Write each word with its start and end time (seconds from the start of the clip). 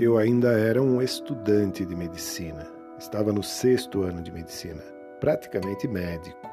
Eu 0.00 0.16
ainda 0.16 0.52
era 0.52 0.80
um 0.80 1.02
estudante 1.02 1.84
de 1.84 1.96
medicina, 1.96 2.64
estava 3.00 3.32
no 3.32 3.42
sexto 3.42 4.02
ano 4.02 4.22
de 4.22 4.30
medicina, 4.30 4.80
praticamente 5.18 5.88
médico, 5.88 6.48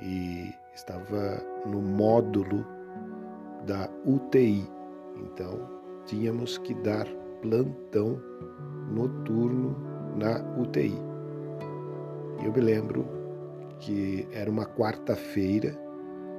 e 0.00 0.50
estava 0.74 1.36
no 1.66 1.82
módulo 1.82 2.66
da 3.66 3.90
UTI. 4.06 4.66
Então, 5.16 5.68
tínhamos 6.06 6.56
que 6.56 6.72
dar 6.76 7.06
plantão 7.42 8.18
noturno 8.90 9.76
na 10.16 10.40
UTI. 10.58 10.96
Eu 12.42 12.54
me 12.54 12.60
lembro 12.62 13.06
que 13.80 14.26
era 14.32 14.50
uma 14.50 14.64
quarta-feira, 14.64 15.78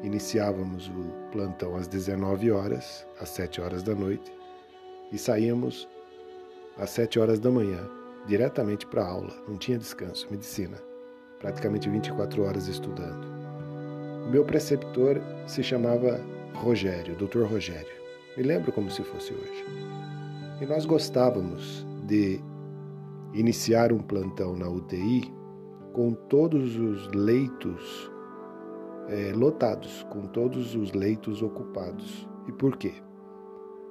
iniciávamos 0.01 0.87
o 0.87 1.31
plantão 1.31 1.75
às 1.75 1.87
19 1.87 2.49
horas, 2.49 3.05
às 3.19 3.29
7 3.29 3.61
horas 3.61 3.83
da 3.83 3.93
noite, 3.93 4.40
e 5.11 5.17
saíamos 5.17 5.87
às 6.77 6.89
7 6.91 7.19
horas 7.19 7.39
da 7.39 7.51
manhã, 7.51 7.87
diretamente 8.27 8.85
para 8.85 9.03
a 9.03 9.09
aula, 9.09 9.33
não 9.47 9.57
tinha 9.57 9.77
descanso, 9.77 10.27
medicina, 10.31 10.77
praticamente 11.39 11.89
24 11.89 12.43
horas 12.43 12.67
estudando. 12.67 13.25
O 14.25 14.29
meu 14.29 14.45
preceptor 14.45 15.21
se 15.47 15.63
chamava 15.63 16.19
Rogério, 16.53 17.15
Dr. 17.15 17.43
Rogério. 17.43 17.91
Me 18.37 18.43
lembro 18.43 18.71
como 18.71 18.89
se 18.89 19.03
fosse 19.03 19.33
hoje. 19.33 19.65
E 20.61 20.65
nós 20.65 20.85
gostávamos 20.85 21.85
de 22.05 22.39
iniciar 23.33 23.91
um 23.91 23.99
plantão 23.99 24.55
na 24.55 24.69
UTI 24.69 25.33
com 25.93 26.13
todos 26.13 26.77
os 26.77 27.07
leitos 27.09 28.11
é, 29.09 29.33
lotados, 29.33 30.03
com 30.09 30.27
todos 30.27 30.75
os 30.75 30.93
leitos 30.93 31.41
ocupados. 31.41 32.27
E 32.47 32.51
por 32.51 32.77
quê? 32.77 32.93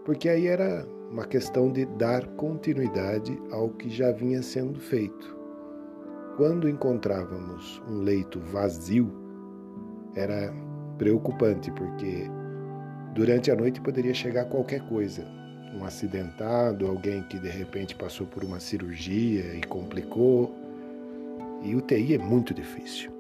Porque 0.05 0.29
aí 0.29 0.47
era 0.47 0.87
uma 1.11 1.25
questão 1.27 1.73
de 1.73 1.85
dar 1.85 2.25
continuidade 2.37 3.37
ao 3.51 3.71
que 3.71 3.91
já 3.91 4.13
vinha 4.13 4.43
sendo 4.43 4.79
feito. 4.79 5.37
Quando 6.37 6.69
encontrávamos 6.69 7.83
um 7.89 7.99
leito 7.99 8.39
vazio, 8.39 9.13
era 10.15 10.55
preocupante, 10.97 11.71
porque 11.73 12.31
durante 13.13 13.51
a 13.51 13.57
noite 13.57 13.81
poderia 13.81 14.15
chegar 14.15 14.45
qualquer 14.45 14.87
coisa. 14.89 15.27
Um 15.75 15.85
acidentado, 15.85 16.87
alguém 16.87 17.23
que 17.25 17.39
de 17.39 17.49
repente 17.49 17.95
passou 17.95 18.27
por 18.27 18.45
uma 18.45 18.61
cirurgia 18.61 19.55
e 19.55 19.61
complicou. 19.63 20.55
E 21.63 21.75
UTI 21.75 22.15
é 22.15 22.19
muito 22.19 22.55
difícil. 22.55 23.13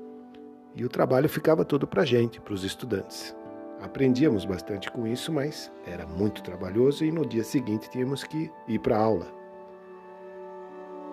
E 0.74 0.84
o 0.84 0.88
trabalho 0.88 1.28
ficava 1.28 1.64
todo 1.64 1.86
para 1.86 2.02
a 2.02 2.06
gente, 2.06 2.41
para 2.41 2.55
os 2.55 2.64
estudantes. 2.64 3.34
Aprendíamos 3.81 4.45
bastante 4.45 4.91
com 4.91 5.06
isso, 5.06 5.33
mas 5.33 5.73
era 5.86 6.06
muito 6.06 6.42
trabalhoso 6.42 7.05
e 7.05 7.11
no 7.11 7.25
dia 7.25 7.42
seguinte 7.42 7.89
tínhamos 7.89 8.23
que 8.23 8.50
ir 8.69 8.78
para 8.78 8.98
aula. 8.98 9.27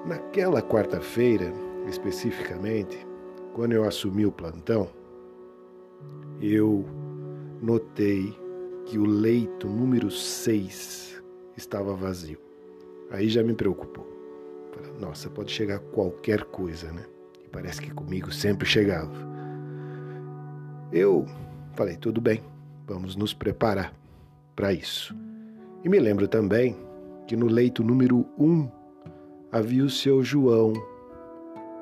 Naquela 0.05 0.61
quarta-feira, 0.61 1.51
especificamente, 1.87 3.07
quando 3.53 3.71
eu 3.71 3.85
assumi 3.85 4.25
o 4.25 4.31
plantão, 4.31 4.89
eu 6.41 6.85
notei 7.61 8.37
que 8.85 8.97
o 8.97 9.05
leito 9.05 9.67
número 9.67 10.11
6 10.11 11.23
estava 11.55 11.95
vazio. 11.95 12.39
Aí 13.09 13.29
já 13.29 13.41
me 13.41 13.53
preocupou. 13.53 14.05
Falei, 14.71 14.91
nossa, 14.99 15.29
pode 15.29 15.51
chegar 15.51 15.79
qualquer 15.79 16.43
coisa, 16.45 16.91
né? 16.91 17.05
E 17.43 17.47
parece 17.47 17.81
que 17.81 17.91
comigo 17.91 18.31
sempre 18.31 18.67
chegava. 18.67 19.15
Eu 20.91 21.25
falei, 21.73 21.97
tudo 21.97 22.21
bem, 22.21 22.43
Vamos 22.87 23.17
nos 23.17 23.33
preparar 23.33 23.93
para 24.55 24.71
isso. 24.71 25.13
E 25.83 25.89
me 25.89 25.99
lembro 25.99 26.25
também 26.25 26.75
que 27.27 27.35
no 27.35 27.47
leito 27.47 27.83
número 27.83 28.25
1 28.37 28.45
um, 28.45 28.71
havia 29.51 29.83
o 29.83 29.89
seu 29.89 30.23
João, 30.23 30.71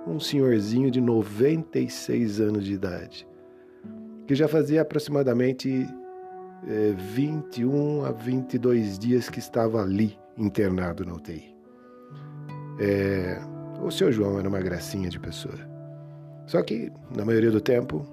um 0.07 0.19
senhorzinho 0.19 0.89
de 0.89 0.99
96 0.99 2.41
anos 2.41 2.65
de 2.65 2.73
idade, 2.73 3.27
que 4.25 4.33
já 4.33 4.47
fazia 4.47 4.81
aproximadamente 4.81 5.87
é, 6.67 6.91
21 7.13 8.05
a 8.05 8.11
22 8.11 8.97
dias 8.97 9.29
que 9.29 9.37
estava 9.37 9.83
ali 9.83 10.17
internado 10.35 11.05
na 11.05 11.13
UTI. 11.13 11.55
É, 12.79 13.39
o 13.79 13.91
seu 13.91 14.11
João 14.11 14.39
era 14.39 14.49
uma 14.49 14.59
gracinha 14.59 15.09
de 15.09 15.19
pessoa. 15.19 15.75
Só 16.47 16.63
que, 16.63 16.91
na 17.15 17.23
maioria 17.23 17.51
do 17.51 17.61
tempo, 17.61 18.05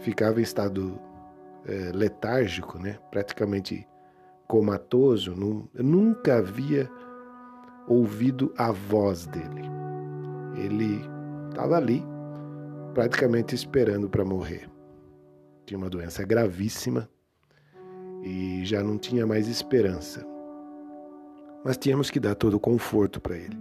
ficava 0.00 0.40
em 0.40 0.42
estado 0.42 0.98
é, 1.68 1.92
letárgico, 1.92 2.78
né? 2.78 2.98
praticamente 3.10 3.86
comatoso, 4.46 5.36
não, 5.36 5.68
nunca 5.74 6.38
havia 6.38 6.90
ouvido 7.86 8.52
a 8.56 8.72
voz 8.72 9.26
dele. 9.26 9.62
Ele 10.56 11.04
estava 11.50 11.76
ali, 11.76 12.02
praticamente 12.94 13.54
esperando 13.54 14.08
para 14.08 14.24
morrer. 14.24 14.68
Tinha 15.66 15.76
uma 15.76 15.90
doença 15.90 16.24
gravíssima 16.24 17.08
e 18.22 18.64
já 18.64 18.82
não 18.82 18.96
tinha 18.96 19.26
mais 19.26 19.46
esperança. 19.46 20.26
Mas 21.62 21.76
tínhamos 21.76 22.10
que 22.10 22.18
dar 22.18 22.34
todo 22.34 22.54
o 22.54 22.60
conforto 22.60 23.20
para 23.20 23.36
ele, 23.36 23.58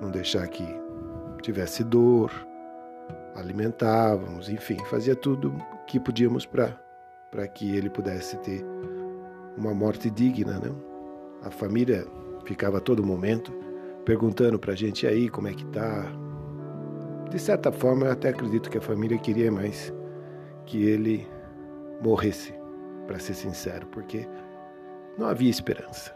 não 0.00 0.10
deixar 0.10 0.46
que 0.46 0.64
tivesse 1.42 1.82
dor, 1.82 2.30
alimentávamos, 3.34 4.48
enfim, 4.48 4.78
fazia 4.84 5.16
tudo 5.16 5.52
que 5.86 5.98
podíamos 5.98 6.46
para 6.46 6.83
para 7.34 7.48
que 7.48 7.76
ele 7.76 7.90
pudesse 7.90 8.36
ter 8.38 8.64
uma 9.56 9.74
morte 9.74 10.08
digna, 10.08 10.60
né? 10.60 10.72
A 11.42 11.50
família 11.50 12.06
ficava 12.44 12.78
a 12.78 12.80
todo 12.80 13.04
momento 13.04 13.52
perguntando 14.04 14.56
para 14.56 14.72
a 14.72 14.76
gente 14.76 15.04
aí 15.04 15.28
como 15.28 15.48
é 15.48 15.52
que 15.52 15.66
tá. 15.66 16.06
De 17.28 17.38
certa 17.40 17.72
forma, 17.72 18.06
eu 18.06 18.12
até 18.12 18.28
acredito 18.28 18.70
que 18.70 18.78
a 18.78 18.80
família 18.80 19.18
queria 19.18 19.50
mais 19.50 19.92
que 20.64 20.84
ele 20.84 21.26
morresse, 22.00 22.54
para 23.08 23.18
ser 23.18 23.34
sincero, 23.34 23.84
porque 23.88 24.28
não 25.18 25.26
havia 25.26 25.50
esperança. 25.50 26.14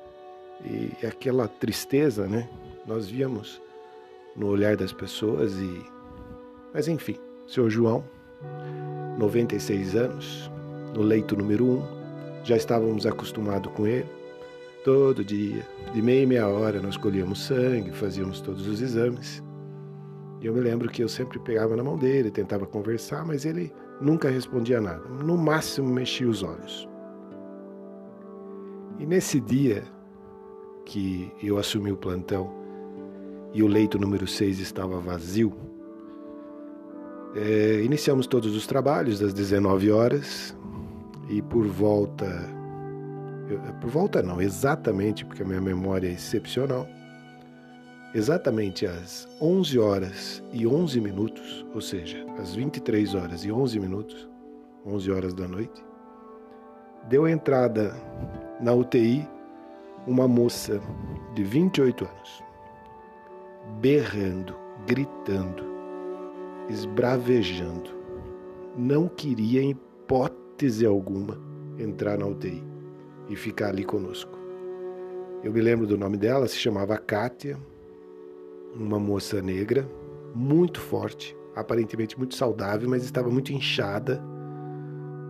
E 0.65 1.05
aquela 1.05 1.49
tristeza, 1.49 2.29
né? 2.29 2.49
Nós 2.87 3.09
víamos 3.09 3.61
no 4.37 4.47
olhar 4.47 4.77
das 4.77 4.93
pessoas 4.93 5.59
e 5.59 5.85
mas 6.73 6.87
enfim, 6.87 7.17
seu 7.45 7.69
João, 7.69 8.05
96 9.19 9.97
anos, 9.97 10.49
no 10.95 11.03
leito 11.03 11.37
número 11.37 11.65
um. 11.65 11.83
Já 12.45 12.57
estávamos 12.57 13.07
acostumados 13.07 13.73
com 13.73 13.87
ele. 13.87 14.09
Todo 14.85 15.25
dia, 15.25 15.67
de 15.93 16.01
meia 16.01 16.23
e 16.23 16.27
meia 16.27 16.49
hora, 16.49 16.81
nós 16.81 16.97
colhíamos 16.97 17.45
sangue, 17.45 17.91
fazíamos 17.93 18.41
todos 18.41 18.67
os 18.67 18.81
exames. 18.81 19.43
E 20.41 20.47
eu 20.47 20.55
me 20.55 20.61
lembro 20.61 20.89
que 20.89 21.03
eu 21.03 21.09
sempre 21.09 21.39
pegava 21.39 21.77
na 21.77 21.83
mão 21.83 21.97
dele, 21.97 22.31
tentava 22.31 22.65
conversar, 22.65 23.27
mas 23.27 23.45
ele 23.45 23.73
nunca 24.01 24.31
respondia 24.31 24.81
nada. 24.81 25.07
No 25.09 25.37
máximo, 25.37 25.89
mexia 25.89 26.29
os 26.29 26.43
olhos. 26.43 26.89
E 28.99 29.07
nesse 29.07 29.41
dia 29.41 29.83
que 30.85 31.31
eu 31.43 31.59
assumi 31.59 31.93
o 31.93 31.97
plantão 31.97 32.53
e 33.53 33.63
o 33.63 33.67
leito 33.67 33.99
número 33.99 34.27
6 34.27 34.61
estava 34.61 34.99
vazio, 34.99 35.53
é, 37.35 37.83
iniciamos 37.83 38.27
todos 38.27 38.57
os 38.57 38.67
trabalhos 38.67 39.21
das 39.21 39.35
19 39.35 39.91
horas 39.91 40.57
e 41.29 41.43
por 41.43 41.67
volta. 41.67 42.27
Por 43.81 43.91
volta 43.91 44.23
não, 44.23 44.41
exatamente, 44.41 45.25
porque 45.25 45.43
a 45.43 45.47
minha 45.47 45.61
memória 45.61 46.09
é 46.09 46.13
excepcional. 46.13 46.87
Exatamente 48.15 48.87
às 48.87 49.29
11 49.41 49.79
horas 49.79 50.43
e 50.53 50.67
11 50.67 51.01
minutos, 51.01 51.67
ou 51.75 51.81
seja, 51.81 52.25
às 52.39 52.55
23 52.55 53.15
horas 53.15 53.45
e 53.45 53.53
11 53.53 53.79
minutos, 53.81 54.29
11 54.87 55.11
horas 55.11 55.35
da 55.35 55.47
noite, 55.47 55.85
deu 57.09 57.29
entrada 57.29 57.95
na 58.61 58.73
UTI 58.73 59.29
uma 60.07 60.27
moça 60.27 60.81
de 61.35 61.45
28 61.45 62.05
anos, 62.05 62.43
berrando, 63.81 64.57
gritando, 64.87 65.65
esbravejando. 66.69 67.91
Não 68.77 69.07
queria, 69.07 69.63
em 69.63 69.71
hipótese, 69.71 70.48
hipótese 70.59 70.85
alguma, 70.85 71.39
entrar 71.79 72.19
na 72.19 72.27
UTI 72.27 72.63
e 73.29 73.37
ficar 73.37 73.69
ali 73.69 73.85
conosco. 73.85 74.37
Eu 75.45 75.53
me 75.53 75.61
lembro 75.61 75.87
do 75.87 75.97
nome 75.97 76.17
dela, 76.17 76.49
se 76.49 76.57
chamava 76.57 76.99
Kátia, 76.99 77.57
uma 78.75 78.99
moça 78.99 79.41
negra, 79.41 79.89
muito 80.35 80.81
forte, 80.81 81.37
aparentemente 81.55 82.19
muito 82.19 82.35
saudável, 82.35 82.89
mas 82.89 83.05
estava 83.05 83.31
muito 83.31 83.53
inchada. 83.53 84.21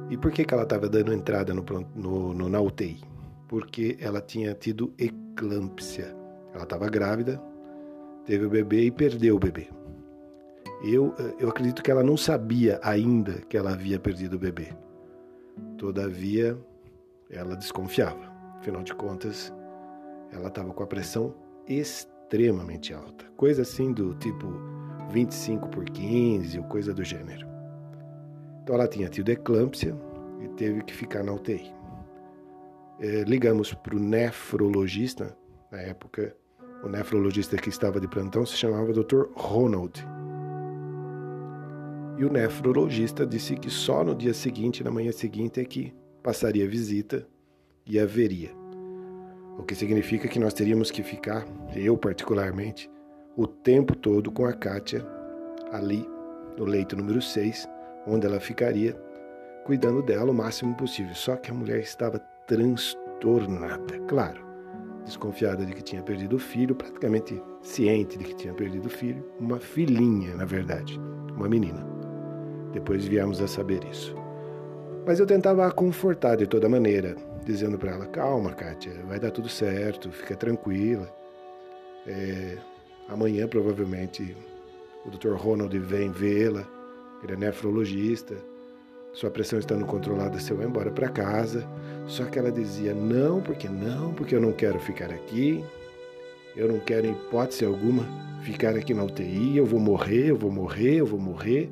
E 0.08 0.16
por 0.16 0.32
que, 0.32 0.46
que 0.46 0.54
ela 0.54 0.62
estava 0.62 0.88
dando 0.88 1.12
entrada 1.12 1.52
no, 1.52 1.62
no, 1.94 2.32
no, 2.32 2.48
na 2.48 2.60
UTI? 2.60 2.98
Porque 3.46 3.98
ela 4.00 4.22
tinha 4.22 4.54
tido 4.54 4.94
eclâmpsia. 4.98 6.16
Ela 6.54 6.62
estava 6.62 6.88
grávida, 6.88 7.38
teve 8.24 8.46
o 8.46 8.50
bebê 8.50 8.84
e 8.84 8.90
perdeu 8.90 9.36
o 9.36 9.38
bebê. 9.38 9.68
Eu, 10.82 11.14
eu 11.38 11.50
acredito 11.50 11.82
que 11.82 11.90
ela 11.90 12.02
não 12.02 12.16
sabia 12.16 12.80
ainda 12.82 13.42
que 13.46 13.58
ela 13.58 13.72
havia 13.72 13.98
perdido 13.98 14.36
o 14.36 14.38
bebê. 14.38 14.68
Todavia, 15.78 16.58
ela 17.30 17.56
desconfiava. 17.56 18.32
Afinal 18.58 18.82
de 18.82 18.92
contas, 18.94 19.52
ela 20.32 20.48
estava 20.48 20.74
com 20.74 20.82
a 20.82 20.86
pressão 20.86 21.34
extremamente 21.68 22.92
alta. 22.92 23.24
Coisa 23.36 23.62
assim 23.62 23.92
do 23.92 24.14
tipo 24.16 24.48
25 25.10 25.68
por 25.68 25.84
15 25.84 26.58
ou 26.58 26.64
coisa 26.64 26.92
do 26.92 27.04
gênero. 27.04 27.46
Então 28.62 28.74
ela 28.74 28.88
tinha 28.88 29.08
tido 29.08 29.30
eclâmpsia 29.30 29.96
e 30.42 30.48
teve 30.48 30.82
que 30.82 30.92
ficar 30.92 31.22
na 31.22 31.32
UTI. 31.32 31.72
É, 33.00 33.22
ligamos 33.22 33.72
para 33.72 33.94
o 33.94 34.00
nefrologista, 34.00 35.36
na 35.70 35.78
época 35.80 36.36
o 36.82 36.88
nefrologista 36.88 37.56
que 37.56 37.68
estava 37.68 38.00
de 38.00 38.08
plantão 38.08 38.44
se 38.44 38.56
chamava 38.56 38.92
Dr. 38.92 39.28
Ronald. 39.34 40.04
E 42.18 42.24
o 42.24 42.32
nefrologista 42.32 43.24
disse 43.24 43.54
que 43.54 43.70
só 43.70 44.02
no 44.02 44.12
dia 44.12 44.34
seguinte, 44.34 44.82
na 44.82 44.90
manhã 44.90 45.12
seguinte, 45.12 45.60
é 45.60 45.64
que 45.64 45.94
passaria 46.20 46.68
visita 46.68 47.24
e 47.86 47.96
haveria. 47.96 48.50
O 49.56 49.62
que 49.62 49.74
significa 49.74 50.26
que 50.26 50.40
nós 50.40 50.52
teríamos 50.52 50.90
que 50.90 51.04
ficar, 51.04 51.46
eu 51.76 51.96
particularmente, 51.96 52.90
o 53.36 53.46
tempo 53.46 53.94
todo 53.94 54.32
com 54.32 54.44
a 54.46 54.52
Kátia 54.52 55.06
ali 55.70 56.04
no 56.56 56.64
leito 56.64 56.96
número 56.96 57.22
6, 57.22 57.68
onde 58.04 58.26
ela 58.26 58.40
ficaria 58.40 59.00
cuidando 59.64 60.02
dela 60.02 60.32
o 60.32 60.34
máximo 60.34 60.74
possível. 60.74 61.14
Só 61.14 61.36
que 61.36 61.52
a 61.52 61.54
mulher 61.54 61.78
estava 61.78 62.18
transtornada, 62.48 63.96
claro, 64.08 64.44
desconfiada 65.04 65.64
de 65.64 65.72
que 65.72 65.82
tinha 65.82 66.02
perdido 66.02 66.34
o 66.34 66.40
filho, 66.40 66.74
praticamente 66.74 67.40
ciente 67.62 68.18
de 68.18 68.24
que 68.24 68.34
tinha 68.34 68.54
perdido 68.54 68.86
o 68.86 68.90
filho, 68.90 69.24
uma 69.38 69.60
filhinha, 69.60 70.34
na 70.34 70.44
verdade, 70.44 70.98
uma 71.36 71.48
menina. 71.48 71.97
Depois 72.72 73.04
viemos 73.04 73.40
a 73.40 73.48
saber 73.48 73.84
isso. 73.84 74.14
Mas 75.06 75.18
eu 75.18 75.26
tentava 75.26 75.66
a 75.66 75.70
confortar 75.70 76.36
de 76.36 76.46
toda 76.46 76.68
maneira, 76.68 77.16
dizendo 77.44 77.78
para 77.78 77.92
ela: 77.92 78.06
calma, 78.06 78.52
Kátia, 78.52 78.92
vai 79.08 79.18
dar 79.18 79.30
tudo 79.30 79.48
certo, 79.48 80.10
fica 80.10 80.36
tranquila. 80.36 81.10
É, 82.06 82.58
amanhã, 83.08 83.48
provavelmente, 83.48 84.36
o 85.06 85.10
Dr. 85.10 85.34
Ronald 85.34 85.76
vem 85.78 86.10
vê-la, 86.10 86.66
ele 87.22 87.32
é 87.32 87.36
nefrologista. 87.36 88.34
Sua 89.14 89.30
pressão 89.30 89.58
estando 89.58 89.86
controlada, 89.86 90.38
você 90.38 90.52
vai 90.52 90.66
embora 90.66 90.90
para 90.90 91.08
casa. 91.08 91.66
Só 92.06 92.24
que 92.26 92.38
ela 92.38 92.52
dizia: 92.52 92.92
não, 92.92 93.40
porque 93.40 93.68
não, 93.68 94.12
porque 94.12 94.34
eu 94.34 94.40
não 94.40 94.52
quero 94.52 94.78
ficar 94.78 95.10
aqui. 95.10 95.64
Eu 96.54 96.68
não 96.68 96.80
quero, 96.80 97.06
em 97.06 97.12
hipótese 97.12 97.64
alguma, 97.64 98.04
ficar 98.42 98.76
aqui 98.76 98.92
na 98.92 99.04
UTI. 99.04 99.56
Eu 99.56 99.64
vou 99.64 99.80
morrer, 99.80 100.26
eu 100.26 100.36
vou 100.36 100.50
morrer, 100.50 100.96
eu 100.96 101.06
vou 101.06 101.18
morrer. 101.18 101.70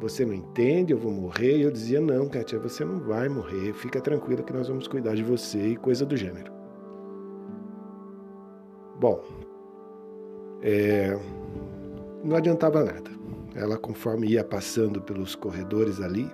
Você 0.00 0.26
não 0.26 0.34
entende, 0.34 0.92
eu 0.92 0.98
vou 0.98 1.12
morrer. 1.12 1.58
E 1.58 1.62
eu 1.62 1.70
dizia: 1.70 2.00
Não, 2.00 2.28
Kátia, 2.28 2.58
você 2.58 2.84
não 2.84 3.00
vai 3.00 3.28
morrer. 3.28 3.72
Fica 3.72 4.00
tranquila 4.00 4.42
que 4.42 4.52
nós 4.52 4.68
vamos 4.68 4.86
cuidar 4.86 5.14
de 5.14 5.22
você 5.22 5.68
e 5.68 5.76
coisa 5.76 6.04
do 6.04 6.16
gênero. 6.16 6.52
Bom, 9.00 9.22
é, 10.62 11.18
não 12.22 12.36
adiantava 12.36 12.84
nada. 12.84 13.10
Ela, 13.54 13.78
conforme 13.78 14.28
ia 14.28 14.44
passando 14.44 15.00
pelos 15.00 15.34
corredores 15.34 16.00
ali, 16.00 16.30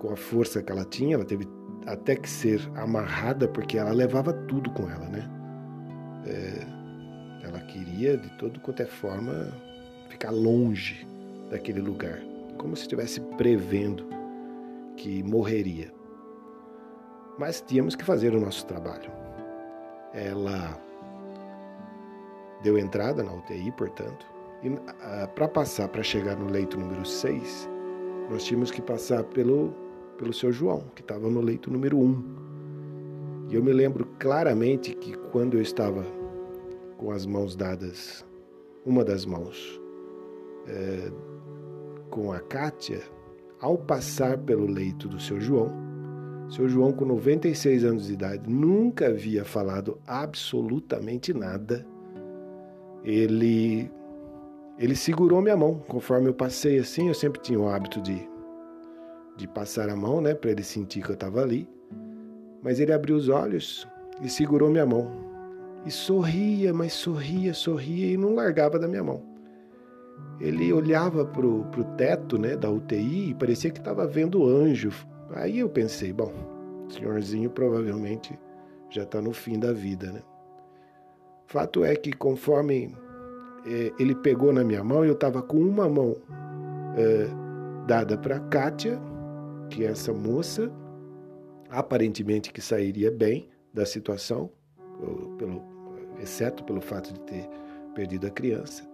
com 0.00 0.12
a 0.12 0.16
força 0.16 0.62
que 0.62 0.72
ela 0.72 0.84
tinha, 0.84 1.14
ela 1.14 1.24
teve 1.24 1.46
até 1.86 2.16
que 2.16 2.28
ser 2.28 2.60
amarrada, 2.74 3.46
porque 3.46 3.78
ela 3.78 3.92
levava 3.92 4.32
tudo 4.32 4.70
com 4.70 4.90
ela, 4.90 5.08
né? 5.08 5.30
É, 6.26 7.46
ela 7.46 7.60
queria, 7.60 8.16
de 8.16 8.28
todo 8.36 8.58
quanto 8.60 8.82
é 8.82 8.86
forma, 8.86 9.52
ficar 10.08 10.30
longe 10.30 11.06
daquele 11.50 11.80
lugar 11.80 12.31
como 12.62 12.76
se 12.76 12.82
estivesse 12.82 13.20
prevendo 13.36 14.06
que 14.96 15.22
morreria. 15.24 15.92
Mas 17.36 17.60
tínhamos 17.60 17.96
que 17.96 18.04
fazer 18.04 18.34
o 18.34 18.40
nosso 18.40 18.64
trabalho. 18.66 19.10
Ela 20.14 20.80
deu 22.62 22.78
entrada 22.78 23.22
na 23.22 23.32
UTI, 23.32 23.72
portanto, 23.72 24.24
e 24.62 24.68
ah, 25.02 25.26
para 25.34 25.48
passar, 25.48 25.88
para 25.88 26.04
chegar 26.04 26.36
no 26.36 26.48
leito 26.48 26.78
número 26.78 27.04
6, 27.04 27.68
nós 28.30 28.44
tínhamos 28.44 28.70
que 28.70 28.80
passar 28.80 29.24
pelo, 29.24 29.74
pelo 30.16 30.32
seu 30.32 30.52
João, 30.52 30.84
que 30.94 31.02
estava 31.02 31.28
no 31.28 31.40
leito 31.40 31.70
número 31.70 31.98
1. 31.98 32.24
E 33.50 33.56
eu 33.56 33.62
me 33.62 33.72
lembro 33.72 34.06
claramente 34.20 34.94
que 34.94 35.16
quando 35.32 35.54
eu 35.54 35.62
estava 35.62 36.06
com 36.96 37.10
as 37.10 37.26
mãos 37.26 37.56
dadas, 37.56 38.24
uma 38.86 39.04
das 39.04 39.26
mãos 39.26 39.80
é, 40.68 41.10
com 42.12 42.30
a 42.30 42.38
Kátia, 42.38 43.00
ao 43.58 43.78
passar 43.78 44.36
pelo 44.36 44.66
leito 44.66 45.08
do 45.08 45.18
seu 45.18 45.40
João, 45.40 45.70
seu 46.50 46.68
João, 46.68 46.92
com 46.92 47.06
96 47.06 47.84
anos 47.84 48.06
de 48.06 48.12
idade, 48.12 48.48
nunca 48.48 49.06
havia 49.06 49.42
falado 49.42 49.98
absolutamente 50.06 51.32
nada. 51.32 51.86
Ele 53.02 53.90
ele 54.78 54.94
segurou 54.94 55.40
minha 55.40 55.56
mão, 55.56 55.82
conforme 55.88 56.28
eu 56.28 56.34
passei 56.34 56.78
assim, 56.78 57.08
eu 57.08 57.14
sempre 57.14 57.40
tinha 57.40 57.58
o 57.58 57.68
hábito 57.68 58.00
de 58.02 58.28
de 59.34 59.48
passar 59.48 59.88
a 59.88 59.96
mão, 59.96 60.20
né, 60.20 60.34
para 60.34 60.50
ele 60.50 60.62
sentir 60.62 61.02
que 61.02 61.08
eu 61.08 61.14
estava 61.14 61.40
ali. 61.40 61.66
Mas 62.62 62.78
ele 62.78 62.92
abriu 62.92 63.16
os 63.16 63.30
olhos 63.30 63.88
e 64.20 64.28
segurou 64.28 64.68
minha 64.68 64.84
mão. 64.84 65.10
E 65.86 65.90
sorria, 65.90 66.74
mas 66.74 66.92
sorria, 66.92 67.54
sorria 67.54 68.12
e 68.12 68.16
não 68.18 68.34
largava 68.34 68.78
da 68.78 68.86
minha 68.86 69.02
mão 69.02 69.31
ele 70.42 70.72
olhava 70.72 71.24
para 71.24 71.46
o 71.46 71.64
teto 71.96 72.36
né, 72.36 72.56
da 72.56 72.68
UTI 72.68 73.30
e 73.30 73.34
parecia 73.34 73.70
que 73.70 73.78
estava 73.78 74.06
vendo 74.06 74.44
anjo. 74.44 74.90
Aí 75.30 75.60
eu 75.60 75.68
pensei, 75.68 76.12
bom, 76.12 76.32
o 76.86 76.90
senhorzinho 76.90 77.48
provavelmente 77.48 78.36
já 78.90 79.04
está 79.04 79.22
no 79.22 79.32
fim 79.32 79.58
da 79.58 79.72
vida, 79.72 80.10
né? 80.10 80.20
Fato 81.46 81.84
é 81.84 81.94
que 81.94 82.12
conforme 82.12 82.94
é, 83.64 83.92
ele 84.00 84.14
pegou 84.16 84.52
na 84.52 84.64
minha 84.64 84.82
mão, 84.82 85.04
eu 85.04 85.12
estava 85.12 85.40
com 85.42 85.58
uma 85.58 85.88
mão 85.88 86.16
é, 86.96 87.28
dada 87.86 88.18
para 88.18 88.40
Kátia, 88.40 89.00
que 89.70 89.84
é 89.84 89.90
essa 89.90 90.12
moça, 90.12 90.72
aparentemente 91.70 92.52
que 92.52 92.60
sairia 92.60 93.10
bem 93.10 93.48
da 93.72 93.86
situação, 93.86 94.50
pelo, 95.38 95.62
exceto 96.20 96.64
pelo 96.64 96.80
fato 96.80 97.12
de 97.12 97.20
ter 97.20 97.48
perdido 97.94 98.26
a 98.26 98.30
criança 98.30 98.91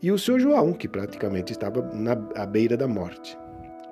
e 0.00 0.12
o 0.12 0.18
seu 0.18 0.38
João, 0.38 0.72
que 0.72 0.88
praticamente 0.88 1.52
estava 1.52 1.82
na, 1.92 2.12
à 2.36 2.46
beira 2.46 2.76
da 2.76 2.86
morte. 2.86 3.36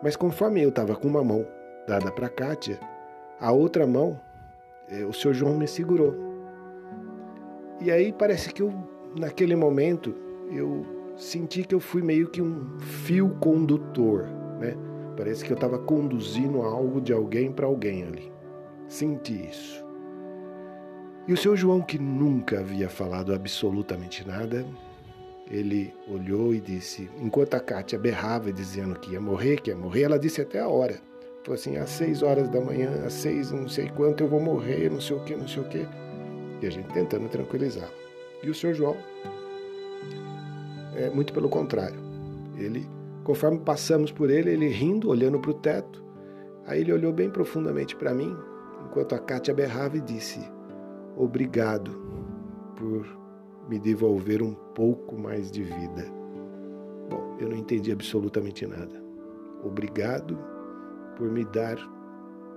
Mas 0.02 0.14
conforme 0.14 0.62
eu 0.62 0.68
estava 0.68 0.94
com 0.94 1.08
uma 1.08 1.24
mão 1.24 1.44
dada 1.86 2.12
para 2.12 2.28
Kátia, 2.28 2.78
a 3.40 3.50
outra 3.50 3.86
mão, 3.86 4.20
eh, 4.88 5.04
o 5.04 5.12
seu 5.12 5.34
João 5.34 5.56
me 5.56 5.66
segurou. 5.66 6.14
E 7.80 7.90
aí 7.90 8.12
parece 8.12 8.52
que 8.52 8.62
eu, 8.62 8.72
naquele 9.18 9.56
momento, 9.56 10.14
eu 10.50 10.86
senti 11.16 11.64
que 11.64 11.74
eu 11.74 11.80
fui 11.80 12.02
meio 12.02 12.28
que 12.28 12.40
um 12.40 12.78
fio 12.78 13.30
condutor, 13.40 14.26
né? 14.60 14.76
Parece 15.16 15.44
que 15.44 15.50
eu 15.50 15.56
estava 15.56 15.78
conduzindo 15.78 16.62
algo 16.62 17.00
de 17.00 17.12
alguém 17.12 17.50
para 17.50 17.66
alguém 17.66 18.04
ali. 18.04 18.32
Senti 18.86 19.48
isso. 19.48 19.84
E 21.26 21.32
o 21.32 21.36
seu 21.36 21.56
João, 21.56 21.80
que 21.80 21.98
nunca 21.98 22.60
havia 22.60 22.88
falado 22.88 23.34
absolutamente 23.34 24.26
nada, 24.26 24.64
ele 25.50 25.94
olhou 26.08 26.52
e 26.52 26.60
disse, 26.60 27.08
enquanto 27.20 27.54
a 27.54 27.60
Kátia 27.60 27.98
berrava 27.98 28.52
dizendo 28.52 28.98
que 28.98 29.12
ia 29.12 29.20
morrer, 29.20 29.60
que 29.60 29.70
ia 29.70 29.76
morrer, 29.76 30.02
ela 30.02 30.18
disse 30.18 30.40
até 30.40 30.60
a 30.60 30.68
hora. 30.68 31.00
Falou 31.44 31.54
assim, 31.54 31.76
às 31.76 31.90
seis 31.90 32.22
horas 32.22 32.48
da 32.48 32.60
manhã, 32.60 33.04
às 33.06 33.12
seis, 33.12 33.52
não 33.52 33.68
sei 33.68 33.88
quanto, 33.88 34.24
eu 34.24 34.28
vou 34.28 34.40
morrer, 34.40 34.90
não 34.90 35.00
sei 35.00 35.16
o 35.16 35.20
que, 35.24 35.36
não 35.36 35.46
sei 35.46 35.62
o 35.62 35.68
que. 35.68 35.86
E 36.60 36.66
a 36.66 36.70
gente 36.70 36.92
tentando 36.92 37.28
tranquilizar. 37.28 37.88
E 38.42 38.50
o 38.50 38.54
senhor 38.54 38.74
João, 38.74 38.96
é, 40.96 41.08
muito 41.10 41.32
pelo 41.32 41.48
contrário. 41.48 41.98
Ele, 42.56 42.88
conforme 43.22 43.60
passamos 43.60 44.10
por 44.10 44.30
ele, 44.30 44.50
ele 44.50 44.66
rindo, 44.66 45.08
olhando 45.08 45.38
para 45.38 45.50
o 45.52 45.54
teto, 45.54 46.04
aí 46.66 46.80
ele 46.80 46.92
olhou 46.92 47.12
bem 47.12 47.30
profundamente 47.30 47.94
para 47.94 48.12
mim, 48.12 48.36
enquanto 48.84 49.14
a 49.14 49.18
Kátia 49.18 49.54
berrava 49.54 49.96
e 49.96 50.00
disse, 50.00 50.40
obrigado 51.16 51.92
por 52.76 53.06
me 53.68 53.78
devolver 53.78 54.42
um 54.42 54.54
pouco 54.74 55.16
mais 55.16 55.50
de 55.50 55.62
vida. 55.62 56.06
Bom, 57.10 57.36
eu 57.38 57.48
não 57.48 57.56
entendi 57.56 57.90
absolutamente 57.90 58.66
nada. 58.66 59.02
Obrigado 59.64 60.38
por 61.16 61.30
me 61.30 61.44
dar 61.44 61.76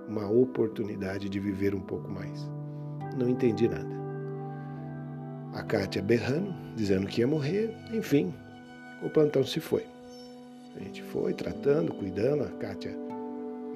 uma 0.08 0.28
oportunidade 0.28 1.28
de 1.28 1.40
viver 1.40 1.74
um 1.74 1.80
pouco 1.80 2.08
mais. 2.10 2.48
Não 3.16 3.28
entendi 3.28 3.68
nada. 3.68 4.00
A 5.54 5.62
Kátia 5.62 6.02
berrando, 6.02 6.54
dizendo 6.76 7.06
que 7.06 7.20
ia 7.20 7.26
morrer, 7.26 7.74
enfim, 7.92 8.32
o 9.02 9.10
plantão 9.10 9.44
se 9.44 9.58
foi. 9.58 9.84
A 10.76 10.78
gente 10.78 11.02
foi 11.02 11.34
tratando, 11.34 11.92
cuidando, 11.92 12.44
a 12.44 12.50
Kátia 12.50 12.96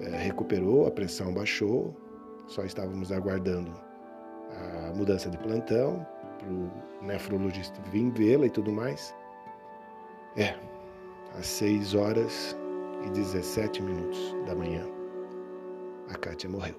é, 0.01 0.17
recuperou, 0.17 0.87
a 0.87 0.91
pressão 0.91 1.33
baixou, 1.33 1.95
só 2.47 2.65
estávamos 2.65 3.11
aguardando 3.11 3.73
a 4.89 4.93
mudança 4.95 5.29
de 5.29 5.39
plantão 5.39 6.07
o 6.47 7.05
nefrologista 7.05 7.81
vir 7.91 8.11
vê-la 8.11 8.47
e 8.47 8.51
tudo 8.51 8.73
mais. 8.73 9.15
É, 10.37 10.55
às 11.39 11.47
6 11.47 11.95
horas 11.95 12.57
e 13.07 13.11
17 13.11 13.83
minutos 13.83 14.35
da 14.47 14.55
manhã, 14.55 14.85
a 16.09 16.15
Kátia 16.17 16.49
morreu. 16.49 16.77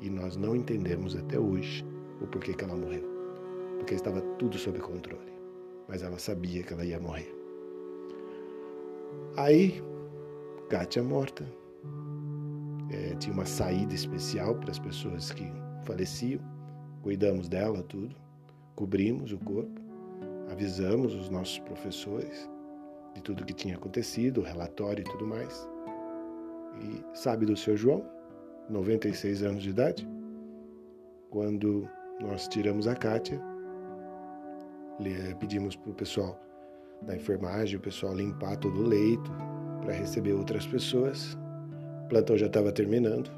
E 0.00 0.08
nós 0.08 0.36
não 0.36 0.54
entendemos 0.54 1.16
até 1.16 1.38
hoje 1.38 1.84
o 2.20 2.26
porquê 2.26 2.54
que 2.54 2.64
ela 2.64 2.76
morreu. 2.76 3.02
Porque 3.78 3.94
estava 3.94 4.20
tudo 4.38 4.56
sob 4.56 4.78
controle. 4.78 5.32
Mas 5.88 6.02
ela 6.02 6.18
sabia 6.18 6.62
que 6.62 6.72
ela 6.72 6.84
ia 6.84 7.00
morrer. 7.00 7.34
Aí, 9.36 9.82
Kátia 10.68 11.02
morta. 11.02 11.46
É, 12.90 13.14
tinha 13.16 13.34
uma 13.34 13.44
saída 13.44 13.94
especial 13.94 14.54
para 14.54 14.70
as 14.70 14.78
pessoas 14.78 15.32
que 15.32 15.50
faleciam. 15.84 16.40
Cuidamos 17.02 17.48
dela, 17.48 17.82
tudo. 17.82 18.14
Cobrimos 18.78 19.32
o 19.32 19.38
corpo. 19.38 19.80
Avisamos 20.52 21.12
os 21.12 21.28
nossos 21.28 21.58
professores 21.58 22.48
de 23.12 23.20
tudo 23.20 23.44
que 23.44 23.52
tinha 23.52 23.74
acontecido, 23.74 24.40
o 24.40 24.44
relatório 24.44 25.00
e 25.02 25.10
tudo 25.10 25.26
mais. 25.26 25.68
E 26.80 27.04
sabe 27.12 27.44
do 27.44 27.56
seu 27.56 27.76
João, 27.76 28.08
96 28.70 29.42
anos 29.42 29.64
de 29.64 29.70
idade, 29.70 30.08
quando 31.28 31.88
nós 32.20 32.46
tiramos 32.46 32.86
a 32.86 32.94
Kátia, 32.94 33.42
pedimos 35.40 35.74
para 35.74 35.90
o 35.90 35.94
pessoal 35.94 36.40
da 37.02 37.16
enfermagem, 37.16 37.78
o 37.78 37.82
pessoal 37.82 38.14
limpar 38.14 38.58
todo 38.58 38.78
o 38.80 38.86
leito 38.86 39.32
para 39.82 39.92
receber 39.92 40.34
outras 40.34 40.64
pessoas. 40.68 41.36
O 42.04 42.08
plantão 42.10 42.38
já 42.38 42.46
estava 42.46 42.70
terminando. 42.70 43.28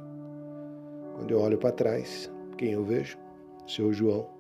Quando 1.14 1.30
eu 1.30 1.40
olho 1.40 1.56
para 1.56 1.72
trás, 1.72 2.30
quem 2.58 2.72
eu 2.72 2.84
vejo? 2.84 3.16
Seu 3.66 3.90
João, 3.90 4.38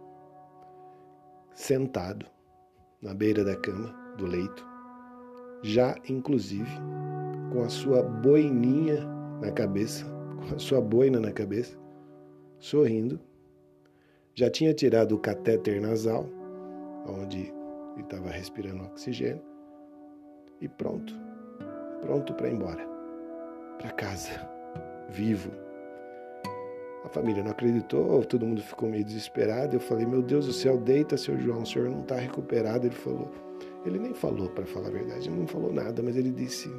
sentado 1.54 2.26
na 3.02 3.14
beira 3.14 3.44
da 3.44 3.56
cama, 3.56 3.94
do 4.16 4.26
leito, 4.26 4.66
já 5.62 5.96
inclusive 6.08 6.70
com 7.52 7.62
a 7.62 7.68
sua 7.68 8.02
boininha 8.02 9.04
na 9.40 9.50
cabeça, 9.50 10.04
com 10.36 10.54
a 10.54 10.58
sua 10.58 10.80
boina 10.80 11.18
na 11.18 11.32
cabeça, 11.32 11.78
sorrindo. 12.58 13.20
Já 14.34 14.48
tinha 14.48 14.72
tirado 14.72 15.14
o 15.14 15.18
catéter 15.18 15.80
nasal, 15.80 16.26
onde 17.06 17.52
ele 17.94 18.02
estava 18.02 18.30
respirando 18.30 18.84
oxigênio, 18.84 19.42
e 20.60 20.68
pronto, 20.68 21.12
pronto 22.00 22.32
para 22.34 22.48
ir 22.48 22.54
embora, 22.54 22.86
para 23.78 23.90
casa, 23.90 24.30
vivo. 25.08 25.50
A 27.04 27.08
família 27.08 27.42
não 27.42 27.50
acreditou, 27.50 28.22
todo 28.24 28.46
mundo 28.46 28.62
ficou 28.62 28.88
meio 28.88 29.04
desesperado. 29.04 29.76
Eu 29.76 29.80
falei: 29.80 30.06
Meu 30.06 30.22
Deus 30.22 30.46
do 30.46 30.52
céu, 30.52 30.76
deita, 30.76 31.16
seu 31.16 31.38
João, 31.38 31.62
o 31.62 31.66
senhor 31.66 31.88
não 31.88 32.00
está 32.00 32.16
recuperado. 32.16 32.86
Ele 32.86 32.94
falou: 32.94 33.30
ele 33.84 33.98
nem 33.98 34.12
falou, 34.12 34.48
para 34.50 34.66
falar 34.66 34.88
a 34.88 34.90
verdade, 34.90 35.28
ele 35.28 35.38
não 35.38 35.46
falou 35.46 35.72
nada, 35.72 36.02
mas 36.02 36.16
ele 36.16 36.30
disse: 36.30 36.70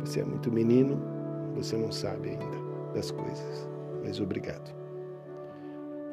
Você 0.00 0.20
é 0.20 0.24
muito 0.24 0.52
menino, 0.52 1.00
você 1.54 1.76
não 1.76 1.90
sabe 1.90 2.30
ainda 2.30 2.44
das 2.94 3.10
coisas, 3.10 3.68
mas 4.04 4.20
obrigado. 4.20 4.70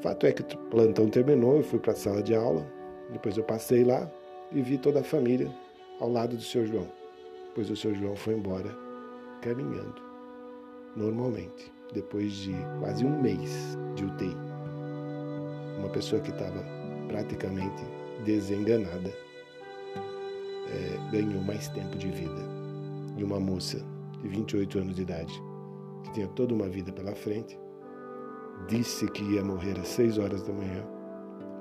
Fato 0.01 0.25
é 0.25 0.31
que 0.31 0.43
o 0.43 0.57
plantão 0.69 1.10
terminou, 1.10 1.57
eu 1.57 1.63
fui 1.63 1.79
para 1.79 1.91
a 1.91 1.96
sala 1.96 2.24
de 2.24 2.34
aula, 2.34 2.65
depois 3.12 3.36
eu 3.36 3.43
passei 3.43 3.84
lá 3.84 4.10
e 4.51 4.62
vi 4.62 4.77
toda 4.77 5.01
a 5.01 5.03
família 5.03 5.51
ao 6.00 6.10
lado 6.10 6.38
do 6.38 6.43
seu 6.43 6.65
João, 6.65 6.88
pois 7.53 7.69
o 7.69 7.75
seu 7.75 7.93
João 7.93 8.15
foi 8.15 8.36
embora 8.36 8.69
caminhando 9.41 10.01
normalmente, 10.96 11.72
depois 11.94 12.34
de 12.34 12.53
quase 12.79 13.06
um 13.06 13.22
mês 13.22 13.77
de 13.96 14.06
UTI. 14.06 14.36
Uma 15.79 15.89
pessoa 15.89 16.22
que 16.22 16.32
estava 16.32 16.63
praticamente 17.08 17.84
desenganada 18.25 19.10
é, 20.70 21.12
ganhou 21.12 21.41
mais 21.44 21.70
tempo 21.70 21.98
de 21.98 22.10
vida. 22.10 22.41
E 23.17 23.24
uma 23.24 23.39
moça 23.39 23.84
de 24.22 24.27
28 24.27 24.79
anos 24.79 24.96
de 24.96 25.01
idade, 25.01 25.34
que 26.03 26.12
tinha 26.13 26.27
toda 26.29 26.53
uma 26.53 26.67
vida 26.67 26.91
pela 26.91 27.15
frente, 27.15 27.58
disse 28.67 29.08
que 29.10 29.24
ia 29.24 29.44
morrer 29.44 29.79
às 29.79 29.88
6 29.89 30.17
horas 30.17 30.44
da 30.44 30.53
manhã 30.53 30.84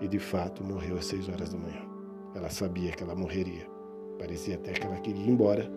e 0.00 0.08
de 0.08 0.18
fato 0.18 0.64
morreu 0.64 0.96
às 0.96 1.06
6 1.06 1.28
horas 1.28 1.52
da 1.52 1.58
manhã. 1.58 1.82
Ela 2.34 2.50
sabia 2.50 2.92
que 2.92 3.02
ela 3.02 3.14
morreria. 3.14 3.66
Parecia 4.18 4.56
até 4.56 4.72
que 4.72 4.86
ela 4.86 4.96
queria 4.96 5.22
ir 5.22 5.30
embora 5.30 5.70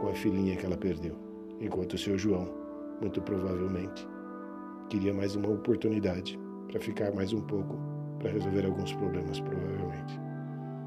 com 0.00 0.08
a 0.08 0.14
filhinha 0.14 0.56
que 0.56 0.64
ela 0.64 0.76
perdeu. 0.76 1.16
Enquanto 1.60 1.94
o 1.94 1.98
seu 1.98 2.16
João, 2.16 2.59
muito 3.00 3.20
provavelmente, 3.22 4.06
queria 4.88 5.14
mais 5.14 5.34
uma 5.34 5.48
oportunidade 5.48 6.38
para 6.68 6.80
ficar 6.80 7.12
mais 7.12 7.32
um 7.32 7.40
pouco 7.40 7.78
para 8.18 8.30
resolver 8.30 8.66
alguns 8.66 8.92
problemas, 8.92 9.40
provavelmente. 9.40 10.20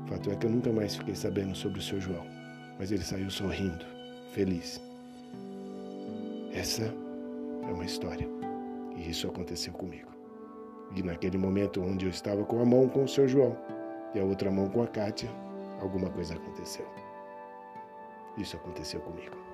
Fato 0.08 0.30
é 0.30 0.36
que 0.36 0.46
eu 0.46 0.52
nunca 0.52 0.72
mais 0.72 0.96
fiquei 0.96 1.16
sabendo 1.16 1.56
sobre 1.56 1.80
o 1.80 1.82
seu 1.82 2.00
João, 2.00 2.24
mas 2.78 2.92
ele 2.92 3.04
saiu 3.04 3.30
sorrindo, 3.30 3.84
feliz. 4.32 4.82
Essa 6.54 6.84
é 6.84 7.72
uma 7.72 7.86
história, 7.86 8.28
e 8.96 9.10
isso 9.10 9.28
aconteceu 9.28 9.74
comigo. 9.74 10.12
E 10.96 11.02
naquele 11.02 11.38
momento 11.38 11.82
onde 11.82 12.06
eu 12.06 12.12
estava 12.12 12.44
com 12.46 12.62
a 12.62 12.66
mão 12.66 12.88
com 12.88 13.04
o 13.04 13.08
seu 13.08 13.28
João 13.28 13.58
e 14.14 14.20
a 14.20 14.24
outra 14.24 14.52
mão 14.52 14.70
com 14.70 14.84
a 14.84 14.88
Kátia, 14.88 15.30
alguma 15.82 16.10
coisa 16.12 16.36
aconteceu. 16.36 16.86
Isso 18.38 18.56
aconteceu 18.56 19.00
comigo. 19.02 19.53